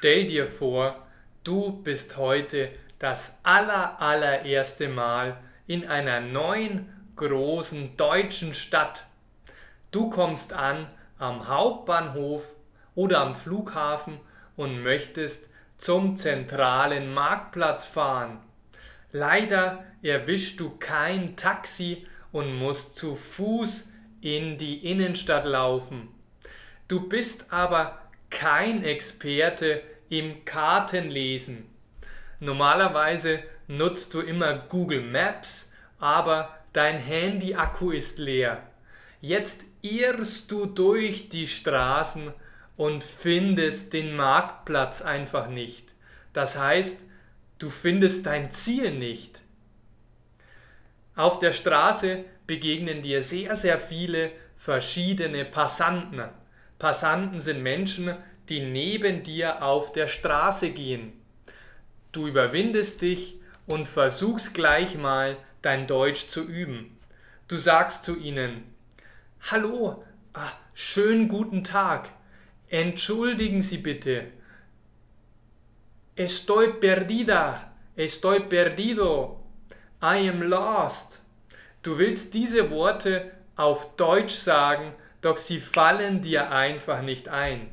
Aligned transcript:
Stell 0.00 0.24
dir 0.24 0.48
vor, 0.48 1.06
du 1.44 1.72
bist 1.72 2.16
heute 2.16 2.70
das 2.98 3.38
aller, 3.42 4.00
allererste 4.00 4.88
Mal 4.88 5.36
in 5.66 5.86
einer 5.86 6.22
neuen, 6.22 6.88
großen 7.16 7.98
deutschen 7.98 8.54
Stadt. 8.54 9.04
Du 9.90 10.08
kommst 10.08 10.54
an 10.54 10.86
am 11.18 11.48
Hauptbahnhof 11.48 12.42
oder 12.94 13.20
am 13.20 13.34
Flughafen 13.34 14.18
und 14.56 14.82
möchtest 14.82 15.50
zum 15.76 16.16
zentralen 16.16 17.12
Marktplatz 17.12 17.84
fahren. 17.84 18.38
Leider 19.12 19.84
erwischst 20.00 20.58
du 20.60 20.78
kein 20.78 21.36
Taxi 21.36 22.06
und 22.32 22.54
musst 22.54 22.96
zu 22.96 23.16
Fuß 23.16 23.92
in 24.22 24.56
die 24.56 24.78
Innenstadt 24.90 25.44
laufen. 25.44 26.08
Du 26.88 27.06
bist 27.06 27.52
aber 27.52 28.00
kein 28.30 28.82
Experte 28.84 29.82
im 30.10 30.44
Kartenlesen. 30.44 31.64
Normalerweise 32.40 33.42
nutzt 33.68 34.12
du 34.12 34.20
immer 34.20 34.54
Google 34.68 35.00
Maps, 35.00 35.72
aber 35.98 36.58
dein 36.74 36.98
Handy-Akku 36.98 37.92
ist 37.92 38.18
leer. 38.18 38.62
Jetzt 39.22 39.62
irrst 39.82 40.50
du 40.50 40.66
durch 40.66 41.28
die 41.30 41.46
Straßen 41.46 42.32
und 42.76 43.04
findest 43.04 43.92
den 43.92 44.16
Marktplatz 44.16 45.00
einfach 45.00 45.48
nicht. 45.48 45.92
Das 46.32 46.58
heißt, 46.58 47.02
du 47.58 47.70
findest 47.70 48.26
dein 48.26 48.50
Ziel 48.50 48.92
nicht. 48.92 49.40
Auf 51.14 51.38
der 51.38 51.52
Straße 51.52 52.24
begegnen 52.46 53.02
dir 53.02 53.22
sehr, 53.22 53.54
sehr 53.54 53.78
viele 53.78 54.32
verschiedene 54.56 55.44
Passanten. 55.44 56.22
Passanten 56.78 57.40
sind 57.40 57.62
Menschen, 57.62 58.14
die 58.50 58.60
neben 58.60 59.22
dir 59.22 59.62
auf 59.62 59.92
der 59.92 60.08
Straße 60.08 60.70
gehen. 60.70 61.12
Du 62.12 62.26
überwindest 62.26 63.00
dich 63.00 63.36
und 63.66 63.86
versuchst 63.86 64.52
gleich 64.54 64.98
mal 64.98 65.36
dein 65.62 65.86
Deutsch 65.86 66.26
zu 66.26 66.42
üben. 66.42 66.98
Du 67.46 67.56
sagst 67.56 68.04
zu 68.04 68.18
ihnen, 68.18 68.64
Hallo, 69.50 70.04
ah, 70.34 70.50
schönen 70.74 71.28
guten 71.28 71.62
Tag, 71.62 72.10
entschuldigen 72.68 73.62
Sie 73.62 73.78
bitte. 73.78 74.26
Estoy 76.16 76.72
perdida, 76.74 77.72
estoy 77.96 78.40
perdido, 78.40 79.42
I 80.02 80.28
am 80.28 80.42
lost. 80.42 81.20
Du 81.82 81.96
willst 81.98 82.34
diese 82.34 82.70
Worte 82.70 83.30
auf 83.56 83.96
Deutsch 83.96 84.34
sagen, 84.34 84.92
doch 85.22 85.36
sie 85.36 85.60
fallen 85.60 86.20
dir 86.22 86.50
einfach 86.50 87.02
nicht 87.02 87.28
ein. 87.28 87.70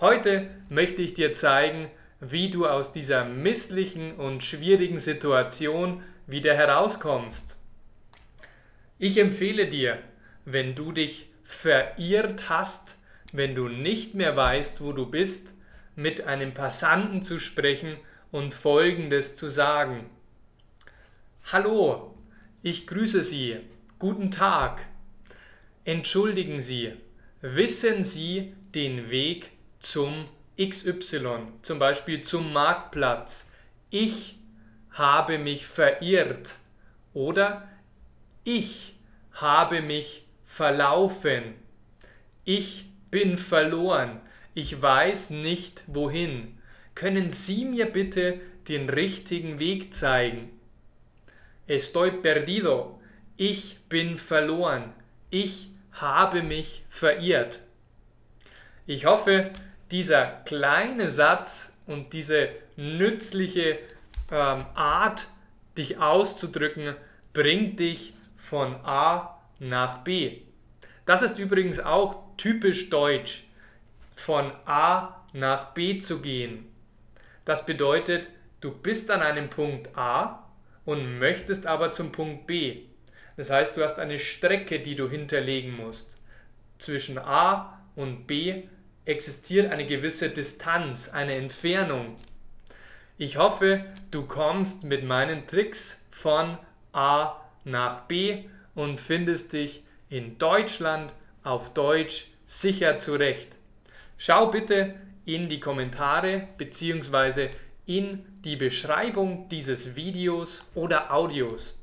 Heute 0.00 0.48
möchte 0.70 1.02
ich 1.02 1.12
dir 1.12 1.34
zeigen, 1.34 1.90
wie 2.20 2.48
du 2.48 2.66
aus 2.66 2.94
dieser 2.94 3.26
misslichen 3.26 4.14
und 4.14 4.42
schwierigen 4.42 4.98
Situation 4.98 6.02
wieder 6.26 6.54
herauskommst. 6.54 7.58
Ich 8.98 9.18
empfehle 9.18 9.66
dir, 9.66 9.98
wenn 10.46 10.74
du 10.74 10.92
dich 10.92 11.28
verirrt 11.44 12.48
hast, 12.48 12.96
wenn 13.34 13.54
du 13.54 13.68
nicht 13.68 14.14
mehr 14.14 14.34
weißt, 14.34 14.80
wo 14.80 14.92
du 14.92 15.04
bist, 15.04 15.52
mit 15.96 16.22
einem 16.22 16.54
Passanten 16.54 17.22
zu 17.22 17.38
sprechen 17.38 17.98
und 18.30 18.54
Folgendes 18.54 19.36
zu 19.36 19.50
sagen. 19.50 20.08
Hallo, 21.52 22.14
ich 22.62 22.86
grüße 22.86 23.22
Sie. 23.22 23.58
Guten 23.98 24.30
Tag. 24.30 24.86
Entschuldigen 25.84 26.62
Sie, 26.62 26.94
wissen 27.42 28.02
Sie 28.02 28.54
den 28.74 29.10
Weg 29.10 29.50
zum 29.80 30.28
XY, 30.56 31.48
zum 31.62 31.78
Beispiel 31.78 32.20
zum 32.20 32.52
Marktplatz? 32.52 33.50
Ich 33.90 34.38
habe 34.92 35.38
mich 35.38 35.66
verirrt 35.66 36.54
oder 37.12 37.68
ich 38.44 38.94
habe 39.32 39.82
mich 39.82 40.26
verlaufen. 40.46 41.54
Ich 42.44 42.86
bin 43.10 43.38
verloren. 43.38 44.20
Ich 44.54 44.80
weiß 44.80 45.30
nicht 45.30 45.82
wohin. 45.86 46.58
Können 46.94 47.30
Sie 47.30 47.64
mir 47.64 47.86
bitte 47.86 48.40
den 48.68 48.88
richtigen 48.88 49.58
Weg 49.58 49.94
zeigen? 49.94 50.50
Estoy 51.66 52.10
perdido. 52.10 53.00
Ich 53.36 53.78
bin 53.88 54.18
verloren. 54.18 54.92
Ich 55.30 55.70
habe 55.92 56.42
mich 56.42 56.84
verirrt. 56.90 57.60
Ich 58.86 59.06
hoffe, 59.06 59.52
dieser 59.90 60.26
kleine 60.44 61.10
Satz 61.10 61.72
und 61.86 62.12
diese 62.12 62.50
nützliche 62.76 63.78
ähm, 64.30 64.64
Art, 64.74 65.26
dich 65.76 65.98
auszudrücken, 65.98 66.94
bringt 67.32 67.80
dich 67.80 68.14
von 68.36 68.74
A 68.84 69.40
nach 69.58 69.98
B. 69.98 70.38
Das 71.06 71.22
ist 71.22 71.38
übrigens 71.38 71.80
auch 71.80 72.16
typisch 72.36 72.90
deutsch, 72.90 73.44
von 74.16 74.52
A 74.66 75.24
nach 75.32 75.72
B 75.72 75.98
zu 75.98 76.20
gehen. 76.20 76.66
Das 77.44 77.66
bedeutet, 77.66 78.28
du 78.60 78.72
bist 78.72 79.10
an 79.10 79.22
einem 79.22 79.48
Punkt 79.48 79.96
A 79.96 80.46
und 80.84 81.18
möchtest 81.18 81.66
aber 81.66 81.92
zum 81.92 82.12
Punkt 82.12 82.46
B. 82.46 82.82
Das 83.36 83.50
heißt, 83.50 83.76
du 83.76 83.82
hast 83.82 83.98
eine 83.98 84.18
Strecke, 84.18 84.80
die 84.80 84.96
du 84.96 85.08
hinterlegen 85.08 85.74
musst. 85.74 86.18
Zwischen 86.78 87.18
A 87.18 87.80
und 87.96 88.26
B 88.26 88.64
existiert 89.10 89.70
eine 89.70 89.86
gewisse 89.86 90.30
Distanz, 90.30 91.08
eine 91.08 91.34
Entfernung. 91.34 92.16
Ich 93.18 93.36
hoffe, 93.36 93.84
du 94.10 94.24
kommst 94.24 94.84
mit 94.84 95.04
meinen 95.04 95.46
Tricks 95.46 96.00
von 96.10 96.56
A 96.92 97.36
nach 97.64 98.02
B 98.02 98.44
und 98.74 98.98
findest 98.98 99.52
dich 99.52 99.82
in 100.08 100.38
Deutschland 100.38 101.12
auf 101.42 101.74
Deutsch 101.74 102.28
sicher 102.46 102.98
zurecht. 102.98 103.48
Schau 104.16 104.46
bitte 104.46 104.94
in 105.24 105.48
die 105.48 105.60
Kommentare 105.60 106.48
bzw. 106.56 107.50
in 107.86 108.24
die 108.44 108.56
Beschreibung 108.56 109.48
dieses 109.48 109.94
Videos 109.94 110.66
oder 110.74 111.12
Audios, 111.12 111.78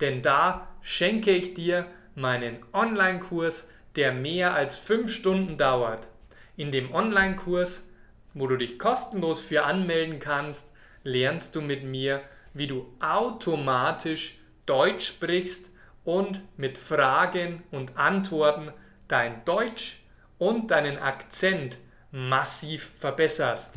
denn 0.00 0.22
da 0.22 0.68
schenke 0.82 1.30
ich 1.30 1.54
dir 1.54 1.86
meinen 2.14 2.56
Online-Kurs, 2.72 3.68
der 3.94 4.12
mehr 4.12 4.54
als 4.54 4.76
5 4.76 5.12
Stunden 5.12 5.58
dauert. 5.58 6.08
In 6.58 6.72
dem 6.72 6.92
Online-Kurs, 6.92 7.88
wo 8.34 8.48
du 8.48 8.56
dich 8.56 8.80
kostenlos 8.80 9.40
für 9.40 9.62
anmelden 9.62 10.18
kannst, 10.18 10.74
lernst 11.04 11.54
du 11.54 11.62
mit 11.62 11.84
mir, 11.84 12.20
wie 12.52 12.66
du 12.66 12.92
automatisch 12.98 14.40
Deutsch 14.66 15.06
sprichst 15.06 15.70
und 16.04 16.40
mit 16.56 16.76
Fragen 16.76 17.62
und 17.70 17.96
Antworten 17.96 18.72
dein 19.06 19.44
Deutsch 19.44 20.00
und 20.38 20.72
deinen 20.72 20.98
Akzent 20.98 21.76
massiv 22.10 22.90
verbesserst. 22.98 23.76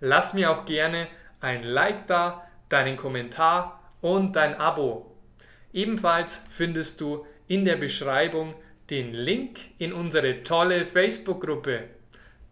Lass 0.00 0.34
mir 0.34 0.50
auch 0.50 0.66
gerne 0.66 1.08
ein 1.40 1.62
Like 1.62 2.08
da, 2.08 2.46
deinen 2.68 2.98
Kommentar 2.98 3.90
und 4.02 4.36
dein 4.36 4.60
Abo. 4.60 5.16
Ebenfalls 5.72 6.44
findest 6.50 7.00
du 7.00 7.24
in 7.46 7.64
der 7.64 7.76
Beschreibung 7.76 8.54
den 8.90 9.14
Link 9.14 9.60
in 9.78 9.94
unsere 9.94 10.42
tolle 10.42 10.84
Facebook-Gruppe. 10.84 11.84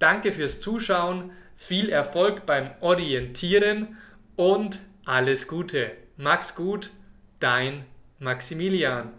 Danke 0.01 0.33
fürs 0.33 0.61
Zuschauen, 0.63 1.31
viel 1.57 1.91
Erfolg 1.91 2.47
beim 2.47 2.71
Orientieren 2.81 3.99
und 4.35 4.79
alles 5.05 5.47
Gute. 5.47 5.93
Mach's 6.17 6.55
gut, 6.57 6.91
dein 7.39 7.85
Maximilian 8.19 9.13